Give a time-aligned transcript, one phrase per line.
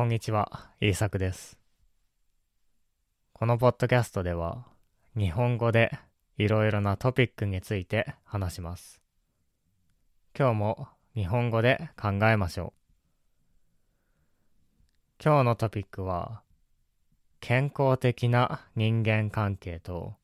[0.00, 1.58] こんにちは、イーサクです。
[3.34, 4.64] このポッドキャストでは、
[5.14, 5.92] 日本語で
[6.38, 9.02] いろいろなトピックについて話します。
[10.34, 12.72] 今日も日本語で考えましょ
[15.20, 15.22] う。
[15.22, 16.40] 今日のトピックは、
[17.40, 20.14] 健康的な人間関係と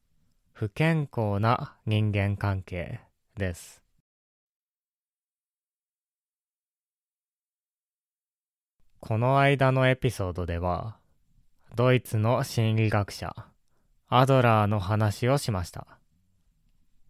[0.55, 3.01] 不健康な人間関係
[3.37, 3.86] です。
[9.07, 10.97] この間のエピソードでは、
[11.77, 13.37] ドイツの心理学者、
[14.09, 15.87] アドラーの話をしました。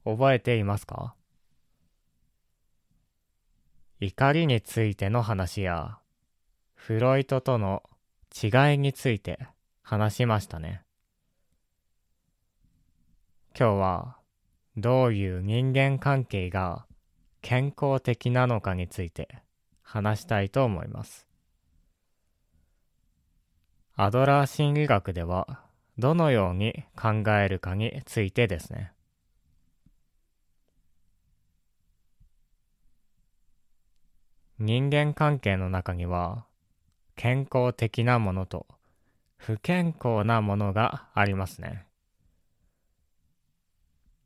[0.05, 1.15] 覚えていますか？
[3.99, 5.97] 怒りについての話や、
[6.75, 7.83] フロイトとの
[8.31, 9.47] 違いについて
[9.81, 10.83] 話しましたね。
[13.59, 14.17] 今日は、
[14.77, 16.85] どういう人間関係が
[17.41, 19.39] 健康的なのかについて
[19.81, 21.26] 話したいと思います。
[23.99, 25.63] アドラー心理学では
[25.97, 28.93] どのように考えるかについてですね。
[34.59, 36.45] 人間関係の中には
[37.15, 38.67] 健康的なものと
[39.39, 41.87] 不健康なものがありますね。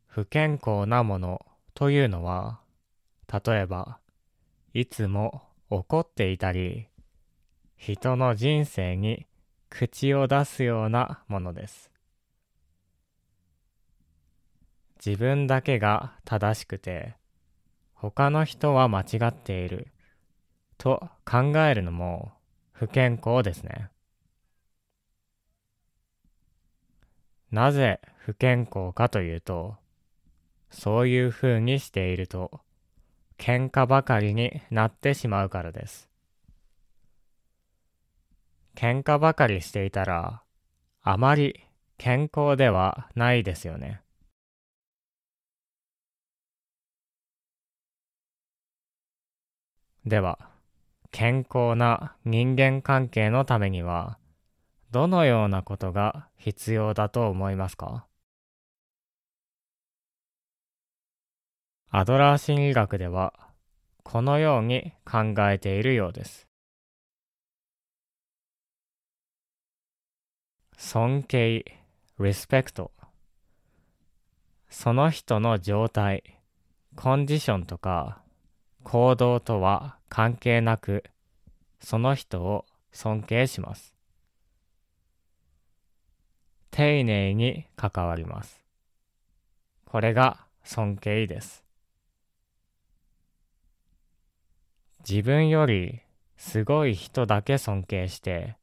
[0.08, 2.58] 不健康なものというのは
[3.32, 4.00] 例えば
[4.74, 6.88] いつも怒っていたり
[7.76, 9.26] 人の人生に
[9.70, 11.90] 口を出すようなものです。
[15.04, 17.14] 自分だけが正しくて、
[17.94, 19.88] 他の人は間違っている
[20.76, 22.32] と考えるのも
[22.72, 23.88] 不健康ですね。
[27.50, 29.76] なぜ不健康かというと、
[30.70, 32.60] そういうふうにしていると、
[33.38, 36.09] 喧嘩ばかりになってしまうからです。
[38.74, 40.42] 喧嘩ばかりしていたら、
[41.02, 41.66] あまり
[41.98, 44.00] 健康ではないですよね。
[50.06, 50.38] では、
[51.10, 54.18] 健康な人間関係のためには、
[54.90, 58.06] どのようなことが必要だと思いますか？
[61.90, 63.34] アドラー心理学では、
[64.04, 66.49] このように考えているようです。
[70.82, 71.62] 尊敬、
[72.18, 72.90] respect
[74.70, 76.38] その人の状態、
[76.96, 78.22] コンディションとか
[78.82, 81.04] 行動とは関係なく、
[81.80, 83.94] その人を尊敬します。
[86.70, 88.64] 丁寧に関わります。
[89.84, 91.62] これが尊敬です。
[95.06, 96.00] 自分より
[96.38, 98.56] すごい人だけ尊敬して、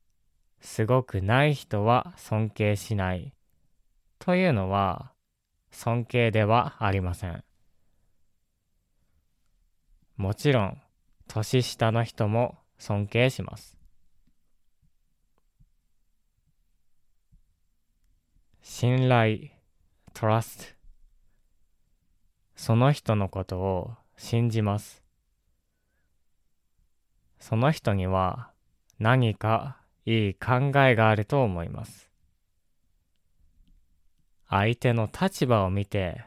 [0.60, 3.34] すごくない人は尊敬しない
[4.20, 5.12] というのは
[5.72, 7.44] 尊敬ではありません。
[10.16, 10.82] もちろん
[11.28, 13.78] 年下の人も尊敬します。
[18.62, 19.52] 信頼
[20.14, 20.76] trust
[22.56, 25.04] その人のことを信じます。
[27.40, 28.52] その人には
[29.00, 29.80] 何か
[30.10, 32.10] いい考えがあると思います。
[34.48, 36.24] 相手の立場を見て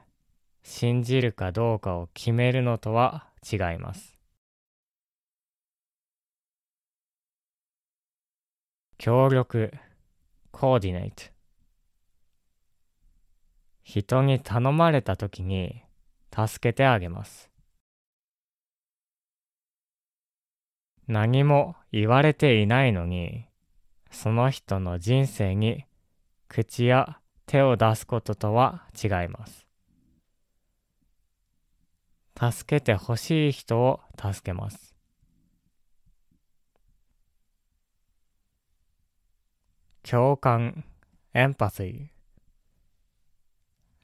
[0.63, 4.19] 信じるかどうかを決めるのとは違います。
[8.99, 9.73] 協力
[10.53, 11.31] coordinate
[13.83, 15.83] 人に頼まれた時に
[16.31, 17.49] 助けてあげます。
[21.09, 23.50] 何も言われていないのに
[24.11, 25.85] その人の人生に
[26.49, 29.67] 口や手を出すこととは違います。
[32.41, 34.95] 助けてほしい人を助けます。
[40.03, 40.85] 共感、
[41.35, 42.07] エンパシー。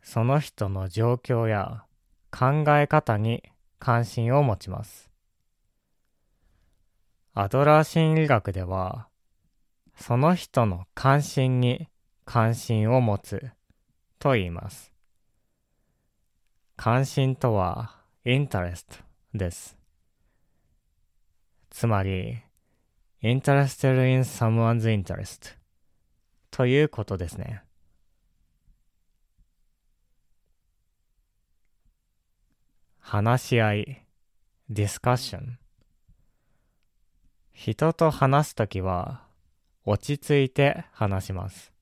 [0.02, 1.84] その人の状況や
[2.30, 3.42] 考え方に
[3.78, 5.10] 関心を持ちます。
[7.34, 9.08] アドラー心理学では、
[9.96, 11.88] その人の関心に
[12.24, 13.50] 関心を持つ
[14.18, 14.92] と言います。
[16.76, 19.00] 関心とは interest
[19.34, 19.76] です。
[21.70, 22.38] つまり
[23.22, 25.56] interested in someone's interest
[26.50, 27.62] ということですね。
[32.98, 34.06] 話し合い
[34.70, 35.58] discussion
[37.52, 39.25] 人と話すときは
[39.88, 41.72] 落ち着いて話します。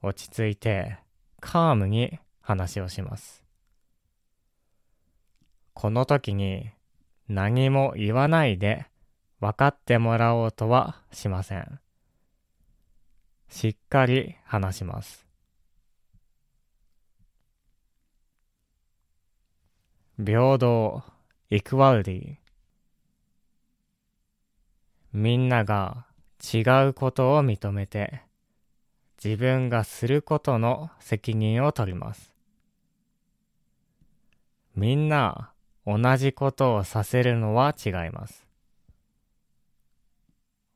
[0.00, 0.96] 落ち着いて、
[1.38, 3.44] カームに話をします。
[5.74, 6.70] この時に
[7.28, 8.86] 何も言わないで
[9.40, 11.80] 分かってもらおうとはしません。
[13.50, 15.26] しっかり話します。
[20.16, 21.02] 平等、
[21.50, 22.36] イクワルディ。
[25.12, 26.06] みんなが
[26.42, 28.22] 違うことを認めて、
[29.22, 32.32] 自分がすることの責任を取ります。
[34.74, 35.52] みんな
[35.86, 38.46] 同じことをさせるのは違います。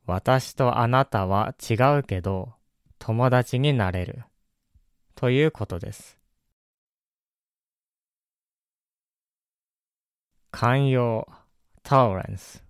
[0.07, 2.53] 私とあなたは違うけど
[2.99, 4.25] 友達になれる
[5.15, 6.19] ということです。
[10.51, 11.27] 寛容
[11.83, 12.64] tolerance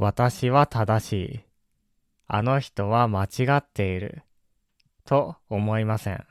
[0.00, 1.40] 私は正しい。
[2.28, 4.22] あの人は間違っている。
[5.04, 6.24] と思いません。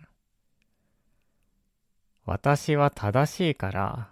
[2.25, 4.09] 私は正しいから、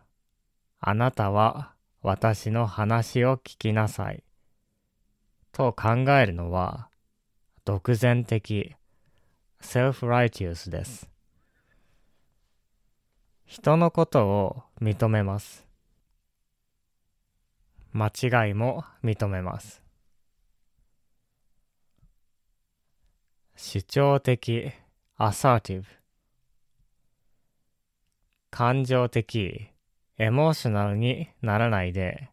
[0.82, 1.72] あなたは
[2.02, 4.26] 私の話を聞きなさい。
[5.54, 6.90] と考えるのは、
[7.64, 8.76] 独善的、
[9.62, 11.10] self-righteous です。
[13.46, 15.65] 人のことを認めます。
[17.98, 19.82] 間違いも認めます。
[23.56, 24.74] 主張的
[25.18, 25.86] assertive
[28.52, 29.72] 感情的
[30.18, 32.32] エモーショナルにならないで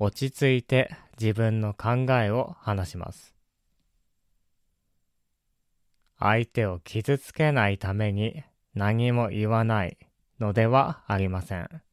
[0.00, 0.90] 落ち着いて
[1.20, 3.32] 自分の考えを話します。
[6.18, 8.42] 相手を傷つけないために
[8.74, 9.96] 何も言わない
[10.40, 11.83] のではありません。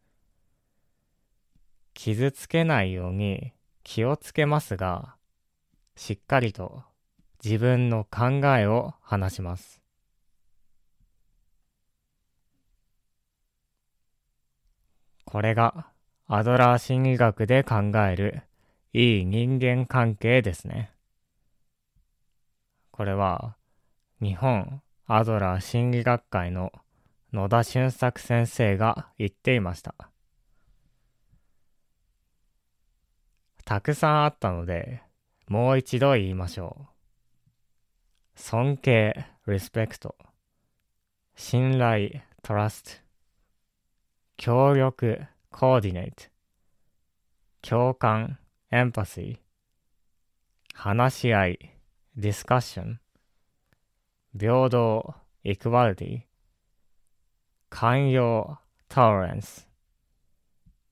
[1.93, 3.53] 傷つけないように
[3.83, 5.15] 気をつけますが、
[5.95, 6.83] しっかりと
[7.43, 9.81] 自分の考えを話します。
[15.25, 15.87] これが
[16.27, 17.75] アドラー心理学で考
[18.07, 18.43] える
[18.93, 20.91] いい人間関係ですね。
[22.91, 23.55] これは
[24.21, 26.71] 日本アドラー心理学会の
[27.33, 30.10] 野田俊作先生が言っていました。
[33.71, 35.01] たくさんあったので、
[35.47, 36.87] もう一度言いましょう。
[38.35, 40.13] 尊敬、respect。
[41.37, 43.01] 信頼、trust。
[44.35, 46.29] 協力、coordinate。
[47.61, 48.39] 共感、
[48.73, 49.39] empathy。
[50.73, 51.77] 話し合い、
[52.17, 52.97] discussion。
[54.37, 55.15] 平等、
[55.45, 56.23] equality。
[57.69, 58.57] 寛容、
[58.89, 59.65] tolerance。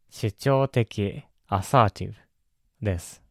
[0.09, 2.28] 主張的、assertive。
[2.81, 3.21] です。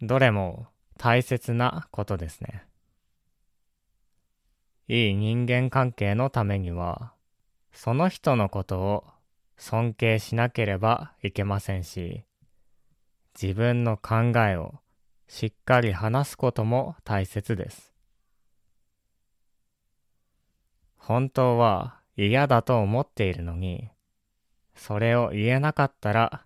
[0.00, 0.66] どれも
[0.98, 2.66] 大切なことですね。
[4.86, 7.14] いい人間関係のためには、
[7.72, 9.04] その人のことを
[9.56, 12.24] 尊敬しなければいけませんし、
[13.40, 14.74] 自分の考えを
[15.26, 17.94] しっかり話すことも大切です。
[20.96, 23.88] 本当は嫌だと思っているのに、
[24.74, 26.44] それを言えなかったら、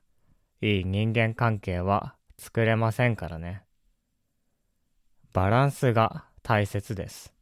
[0.60, 3.62] いい人間関係は作れませんからね。
[5.32, 7.32] バランスが大切です。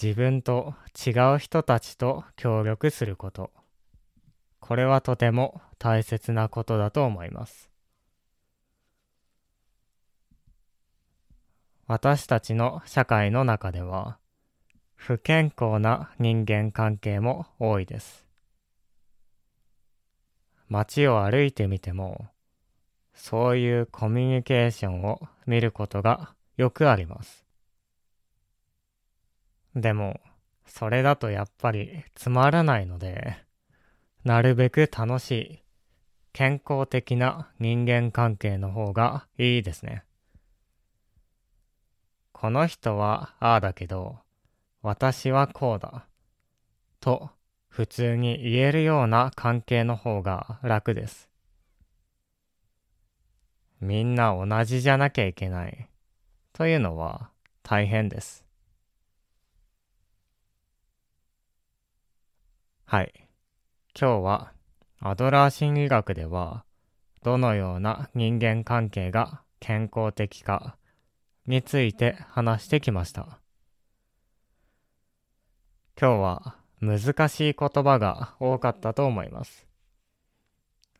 [0.00, 3.50] 自分と違う人たちと協力すること。
[4.60, 7.70] これはとても大切なことだと思います。
[11.86, 14.18] 私たちの社会の中では、
[14.94, 18.29] 不健康な人間関係も多いです。
[20.70, 22.28] 街を歩いてみても、
[23.12, 27.44] そういうコミュニケーションを見ることがよくあります。
[29.74, 30.20] でも、
[30.66, 33.36] それだとやっぱりつまらないので、
[34.22, 35.62] なるべく楽しい、
[36.32, 40.04] 健康的な人間関係の方がいいですね。
[42.32, 44.20] この人はああだけど、
[44.82, 46.06] 私はこうだ。
[47.00, 47.30] と
[47.70, 51.30] 普通に言えるような関係の方が楽です。
[53.80, 55.88] みんな同じじゃなきゃいけない
[56.52, 57.30] というのは
[57.62, 58.44] 大変です。
[62.84, 63.12] はい。
[63.98, 64.52] 今日は
[64.98, 66.64] アドラー心理学では
[67.22, 70.76] どのような人間関係が健康的か
[71.46, 73.40] について話してきました。
[75.98, 79.66] 今日は難しい言葉が多かったと思います。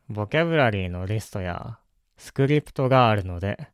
[0.09, 1.79] ボキャブラリーのリストや
[2.17, 3.69] スクリプトがあるので、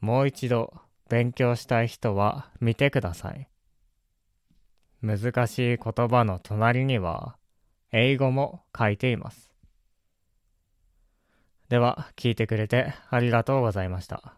[0.00, 0.74] もう一度
[1.08, 3.48] 勉強したい人は見てください。
[5.02, 7.36] 難しい言葉の隣には
[7.92, 9.50] 英語も書いています。
[11.68, 14.34] では、聞いてくれてありがとうございました。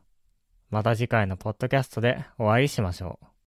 [0.69, 3.32] また次回のポッドキャストでお会いしましょう。